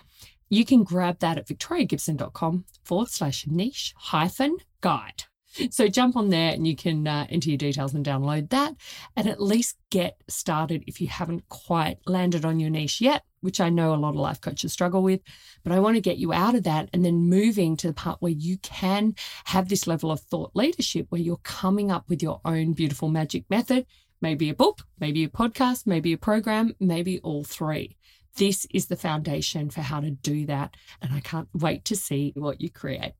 You 0.49 0.65
can 0.65 0.83
grab 0.83 1.19
that 1.19 1.37
at 1.37 1.47
victoriagibson.com 1.47 2.65
forward 2.83 3.09
slash 3.09 3.47
niche 3.47 3.93
hyphen 3.97 4.57
guide. 4.81 5.23
So 5.69 5.87
jump 5.87 6.15
on 6.15 6.29
there 6.29 6.51
and 6.51 6.65
you 6.65 6.75
can 6.75 7.07
uh, 7.07 7.27
enter 7.29 7.49
your 7.49 7.57
details 7.57 7.93
and 7.93 8.03
download 8.03 8.49
that 8.49 8.73
and 9.15 9.27
at 9.27 9.41
least 9.41 9.77
get 9.91 10.17
started 10.27 10.83
if 10.87 10.99
you 10.99 11.07
haven't 11.07 11.47
quite 11.49 11.99
landed 12.07 12.43
on 12.43 12.59
your 12.59 12.71
niche 12.71 12.99
yet, 12.99 13.23
which 13.41 13.61
I 13.61 13.69
know 13.69 13.93
a 13.93 13.95
lot 13.95 14.09
of 14.09 14.15
life 14.15 14.41
coaches 14.41 14.73
struggle 14.73 15.03
with. 15.03 15.21
But 15.63 15.71
I 15.71 15.79
want 15.79 15.95
to 15.95 16.01
get 16.01 16.17
you 16.17 16.33
out 16.33 16.55
of 16.55 16.63
that 16.63 16.89
and 16.91 17.05
then 17.05 17.29
moving 17.29 17.77
to 17.77 17.87
the 17.87 17.93
part 17.93 18.19
where 18.19 18.31
you 18.31 18.57
can 18.57 19.15
have 19.45 19.69
this 19.69 19.85
level 19.85 20.11
of 20.11 20.21
thought 20.21 20.51
leadership 20.55 21.05
where 21.09 21.21
you're 21.21 21.37
coming 21.43 21.91
up 21.91 22.09
with 22.09 22.23
your 22.23 22.41
own 22.43 22.73
beautiful 22.73 23.09
magic 23.09 23.43
method, 23.49 23.85
maybe 24.21 24.49
a 24.49 24.55
book, 24.55 24.87
maybe 24.99 25.23
a 25.23 25.29
podcast, 25.29 25.85
maybe 25.85 26.13
a 26.13 26.17
program, 26.17 26.73
maybe 26.79 27.19
all 27.19 27.43
three. 27.43 27.95
This 28.35 28.65
is 28.71 28.87
the 28.87 28.95
foundation 28.95 29.69
for 29.69 29.81
how 29.81 29.99
to 29.99 30.09
do 30.09 30.45
that. 30.47 30.75
And 31.01 31.13
I 31.13 31.19
can't 31.19 31.49
wait 31.53 31.85
to 31.85 31.95
see 31.95 32.33
what 32.35 32.61
you 32.61 32.69
create. 32.69 33.13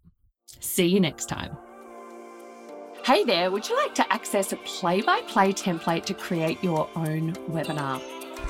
See 0.60 0.88
you 0.88 1.00
next 1.00 1.26
time. 1.28 1.56
Hey 3.06 3.24
there, 3.24 3.52
would 3.52 3.68
you 3.68 3.76
like 3.76 3.94
to 3.96 4.14
access 4.14 4.54
a 4.54 4.56
play 4.58 5.02
by 5.02 5.22
play 5.28 5.52
template 5.52 6.06
to 6.06 6.14
create 6.14 6.64
your 6.64 6.90
own 6.96 7.34
webinar? 7.50 8.02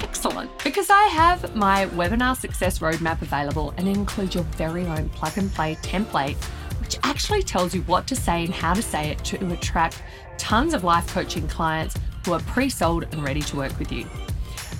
Excellent, 0.01 0.51
because 0.63 0.89
I 0.89 1.03
have 1.05 1.55
my 1.55 1.87
webinar 1.87 2.37
success 2.37 2.79
roadmap 2.79 3.21
available 3.21 3.73
and 3.77 3.87
it 3.87 3.97
includes 3.97 4.35
your 4.35 4.43
very 4.55 4.85
own 4.85 5.09
plug 5.09 5.37
and 5.37 5.51
play 5.51 5.75
template, 5.81 6.35
which 6.79 6.97
actually 7.03 7.41
tells 7.41 7.73
you 7.73 7.81
what 7.83 8.05
to 8.07 8.15
say 8.15 8.45
and 8.45 8.53
how 8.53 8.73
to 8.73 8.81
say 8.81 9.09
it 9.09 9.23
to 9.25 9.51
attract 9.51 10.03
tons 10.37 10.73
of 10.73 10.83
life 10.83 11.07
coaching 11.07 11.47
clients 11.47 11.95
who 12.25 12.33
are 12.33 12.39
pre 12.41 12.69
sold 12.69 13.05
and 13.11 13.23
ready 13.23 13.41
to 13.41 13.57
work 13.57 13.77
with 13.79 13.91
you. 13.91 14.05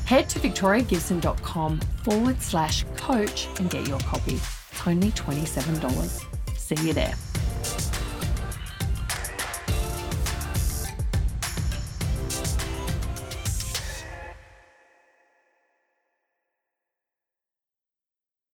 Head 0.05 0.29
to 0.29 0.39
victoriagibson.com 0.39 1.79
forward 2.03 2.41
slash 2.41 2.85
coach 2.97 3.47
and 3.59 3.69
get 3.69 3.87
your 3.87 3.99
copy. 3.99 4.35
It's 4.35 4.87
only 4.87 5.11
$27. 5.11 6.57
See 6.57 6.87
you 6.87 6.93
there. 6.93 7.13